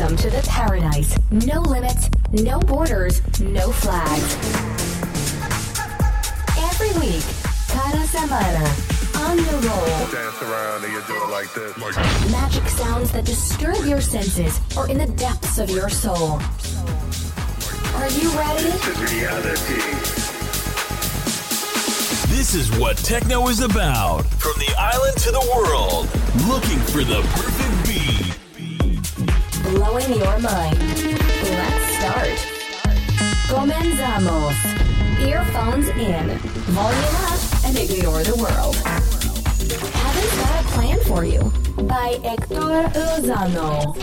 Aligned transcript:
Welcome 0.00 0.16
to 0.16 0.30
the 0.30 0.48
paradise. 0.48 1.14
No 1.30 1.60
limits, 1.60 2.08
no 2.32 2.58
borders, 2.58 3.20
no 3.38 3.70
flags. 3.70 4.34
Every 6.56 6.88
week, 6.98 7.22
cada 7.68 7.98
semana, 8.08 8.64
on 9.28 9.36
the 9.36 9.68
roll. 9.68 10.08
Dance 10.10 10.40
around 10.40 10.84
and 10.84 10.92
you 10.94 11.02
do 11.06 11.22
it 11.22 11.30
like 11.30 11.52
this. 11.52 11.76
Like 11.76 11.96
Magic 12.30 12.66
sounds 12.70 13.12
that 13.12 13.26
disturb 13.26 13.84
your 13.84 14.00
senses 14.00 14.58
or 14.74 14.88
in 14.88 14.96
the 14.96 15.06
depths 15.06 15.58
of 15.58 15.68
your 15.68 15.90
soul. 15.90 16.40
Are 17.96 18.08
you 18.08 18.30
ready? 18.38 18.72
reality. 19.12 19.82
This 22.34 22.54
is 22.54 22.70
what 22.78 22.96
techno 22.96 23.48
is 23.48 23.60
about. 23.60 24.24
From 24.40 24.54
the 24.60 24.74
island 24.78 25.18
to 25.18 25.30
the 25.30 25.46
world, 25.54 26.08
looking 26.48 26.78
for 26.88 27.04
the 27.04 27.20
perfect 27.36 27.68
beat. 27.68 27.79
Blowing 29.80 30.12
your 30.12 30.38
mind. 30.40 30.76
Let's 30.76 31.96
start. 31.96 32.36
Comenzamos. 33.48 34.54
Earphones 35.18 35.88
in. 35.96 36.36
Volume 36.76 37.16
up 37.24 37.40
and 37.64 37.78
ignore 37.78 38.22
the 38.22 38.36
world. 38.36 38.76
Heaven's 39.96 40.36
Got 40.36 40.60
a 40.60 40.68
Plan 40.68 41.00
for 41.06 41.24
You 41.24 41.50
by 41.88 42.20
Hector 42.22 42.90
Lozano. 42.92 43.96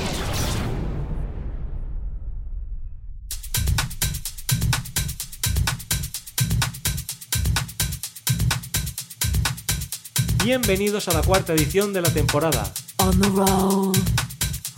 Bienvenidos 10.43 11.07
a 11.07 11.13
la 11.13 11.21
cuarta 11.21 11.54
edición 11.54 11.93
de 11.93 12.02
la 12.02 12.09
temporada. 12.09 12.63
On 12.98 13.20
the 13.20 13.30
roll. 13.30 13.93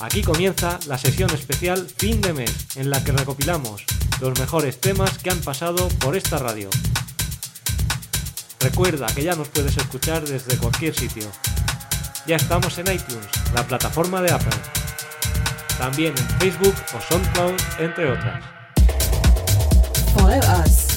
Aquí 0.02 0.22
comienza 0.22 0.80
la 0.88 0.98
sesión 0.98 1.30
especial 1.32 1.86
fin 1.98 2.22
de 2.22 2.32
mes, 2.32 2.54
en 2.76 2.90
la 2.90 3.04
que 3.04 3.12
recopilamos 3.12 3.84
los 4.22 4.40
mejores 4.40 4.80
temas 4.80 5.18
que 5.18 5.30
han 5.30 5.40
pasado 5.40 5.90
por 6.00 6.16
esta 6.16 6.38
radio. 6.38 6.70
Recuerda 8.62 9.08
que 9.08 9.24
ya 9.24 9.36
nos 9.36 9.50
puedes 9.50 9.76
escuchar 9.76 10.26
desde 10.26 10.58
cualquier 10.58 10.96
sitio. 10.96 11.28
Ya 12.26 12.38
estamos 12.38 12.78
en 12.78 12.92
iTunes, 12.94 13.28
la 13.54 13.68
plataforma 13.68 14.22
de 14.22 14.32
Apple. 14.32 14.58
También 15.78 16.14
en 16.18 16.40
Facebook 16.40 16.76
o 16.96 17.02
SoundCloud, 17.02 17.56
entre 17.80 18.12
otras. 18.12 18.44
Follow 20.14 20.40
us. 20.64 20.88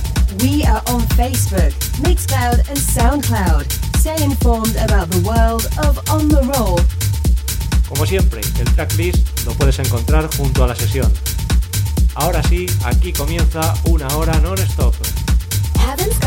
We 0.43 0.65
are 0.65 0.83
on 0.87 1.03
Facebook, 1.17 1.73
Mixcloud, 2.03 2.69
and 2.69 2.79
SoundCloud. 2.79 3.67
Stay 3.97 4.23
informed 4.25 4.77
about 4.77 5.11
the 5.11 5.21
world 5.21 5.67
of 5.85 5.99
On 6.09 6.29
the 6.29 6.43
Roll. 6.55 6.81
Como 7.93 8.07
siempre, 8.07 8.41
el 8.59 8.75
tracklist 8.75 9.45
lo 9.45 9.53
puedes 9.53 9.79
encontrar 9.79 10.27
junto 10.35 10.65
a 10.65 10.67
la 10.67 10.75
sesión. 10.75 11.13
Ahora 12.15 12.43
sí, 12.43 12.65
aquí 12.85 13.13
comienza 13.13 13.75
una 13.85 14.09
hora 14.17 14.41
non-stop. 14.41 14.95
Heaven's. 15.77 16.23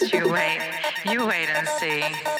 Why 0.00 0.08
don't 1.04 1.12
you 1.12 1.26
wait 1.26 1.48
and 1.50 1.68
with 2.24 2.39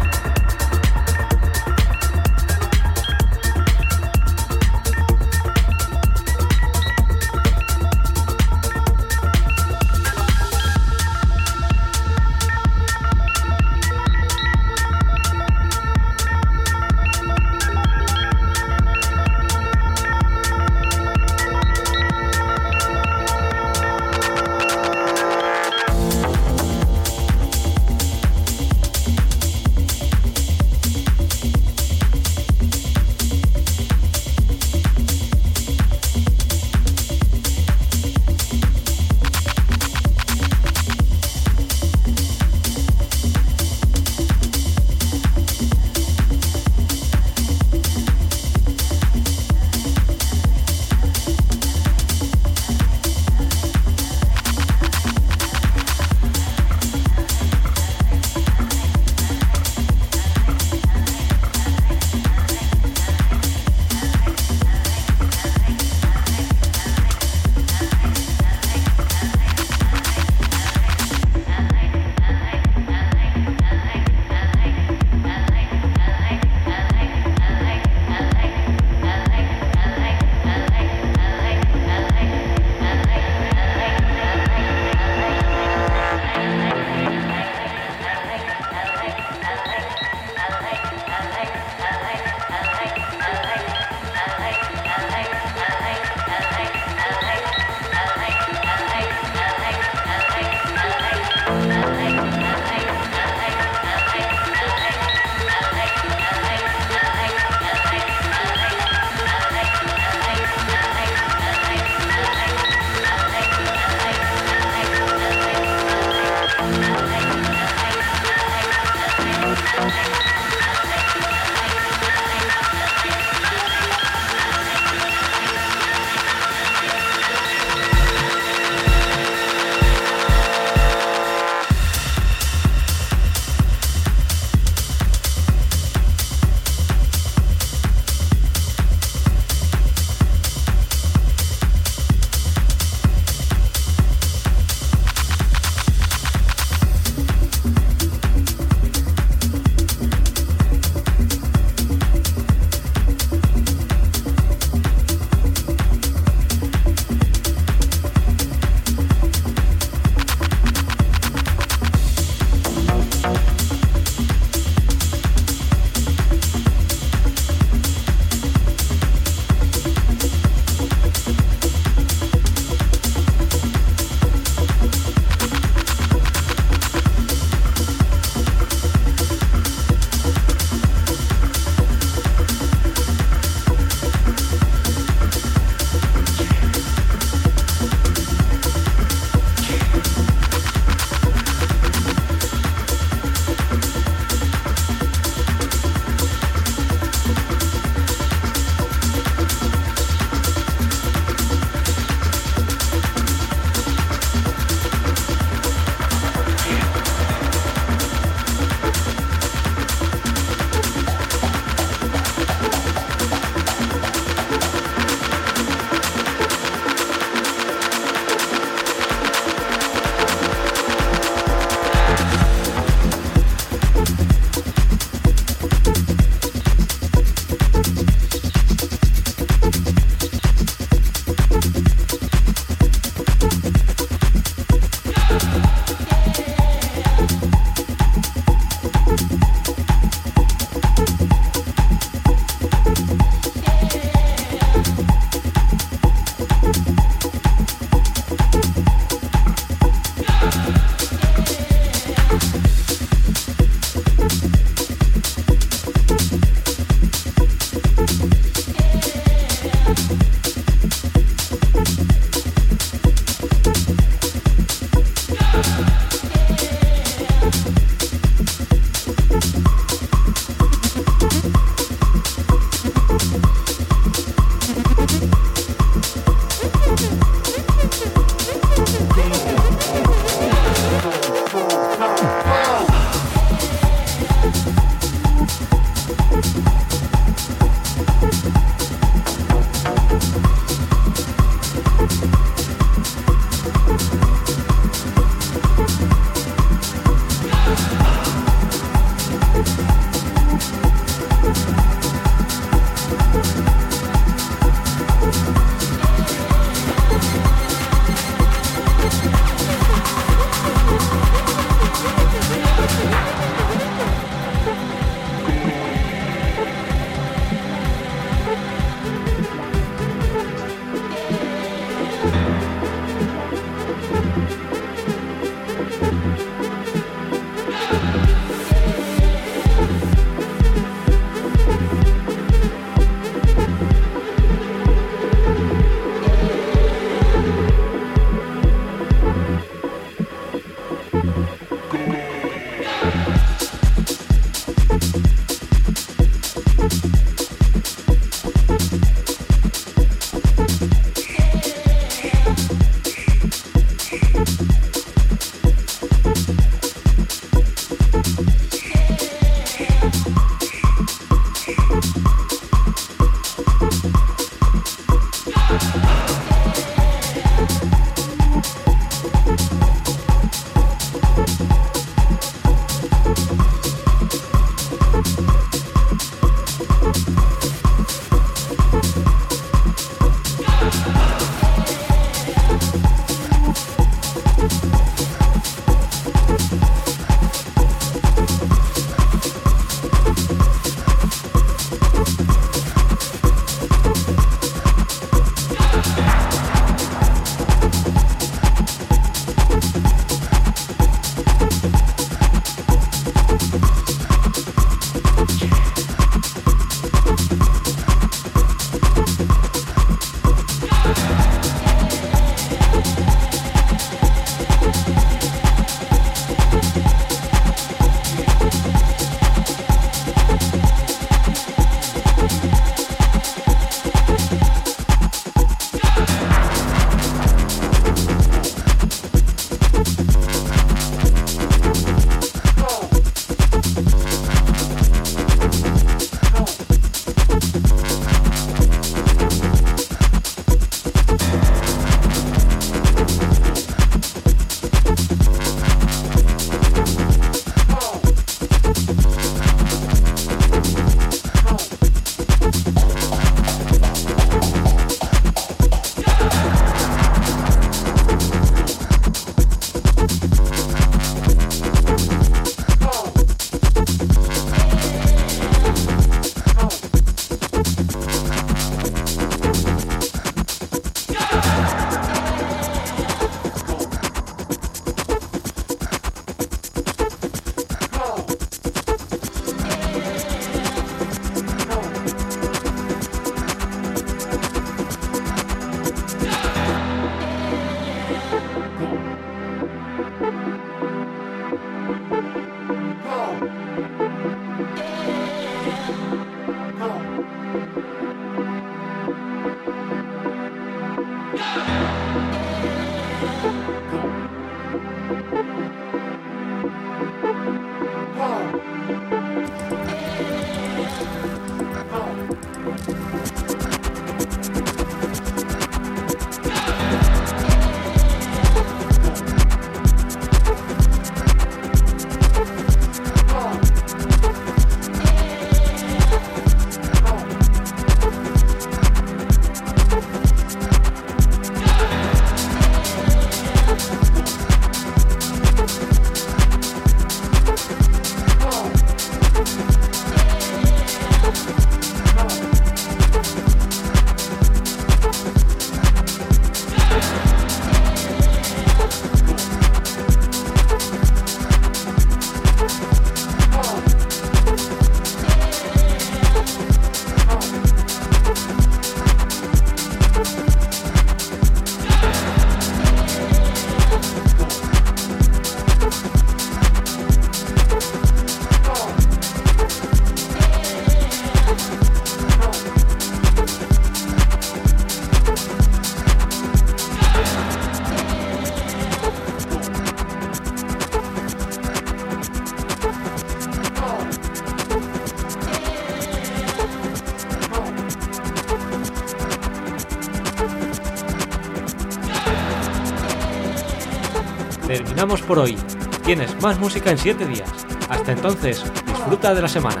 Tienes 596.30 596.62
más 596.62 596.78
música 596.78 597.10
en 597.10 597.18
7 597.18 597.44
días. 597.44 597.68
Hasta 598.08 598.30
entonces, 598.30 598.84
disfruta 599.04 599.52
de 599.52 599.62
la 599.62 599.66
semana. 599.66 600.00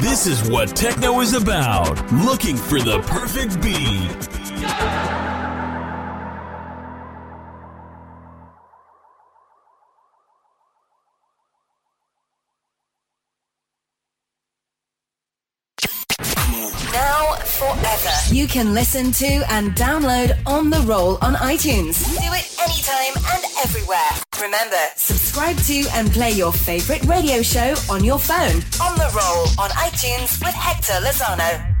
This 0.00 0.26
is 0.26 0.48
what 0.48 0.68
techno 0.74 1.20
is 1.20 1.34
about. 1.34 2.00
Looking 2.10 2.56
for 2.56 2.80
the 2.80 3.00
perfect 3.00 3.60
beat. 3.60 4.08
Now 16.90 17.36
forever. 17.44 18.34
You 18.34 18.46
can 18.46 18.72
listen 18.72 19.12
to 19.12 19.44
and 19.50 19.74
download 19.74 20.38
On 20.46 20.70
The 20.70 20.80
Roll 20.86 21.18
on 21.20 21.34
iTunes. 21.34 22.21
Remember, 24.52 24.76
subscribe 24.96 25.56
to 25.60 25.86
and 25.94 26.12
play 26.12 26.32
your 26.32 26.52
favorite 26.52 27.02
radio 27.04 27.40
show 27.40 27.74
on 27.88 28.04
your 28.04 28.18
phone. 28.18 28.56
On 28.82 28.94
The 28.98 29.10
Roll 29.16 29.46
on 29.58 29.70
iTunes 29.70 30.38
with 30.44 30.54
Hector 30.54 30.92
Lozano. 31.00 31.74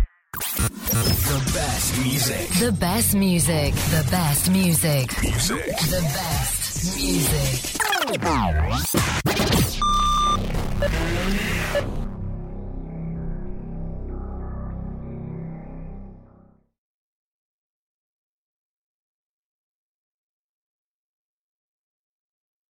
The 0.88 1.52
best 1.52 1.98
music. 1.98 2.48
The 2.58 2.72
best 2.72 3.14
music. 3.14 3.74
The 3.74 4.08
best 4.10 4.50
music. 4.50 5.22
Music. 5.22 5.66
The 5.66 6.00
best 6.14 6.96
music. 6.96 7.71